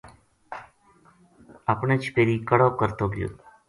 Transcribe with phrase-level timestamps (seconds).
[1.73, 3.29] اپنے چھپیری کڑو کرتو گیو